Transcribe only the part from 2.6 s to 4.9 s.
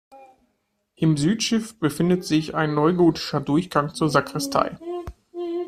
neugotischer Durchgang zur Sakristei.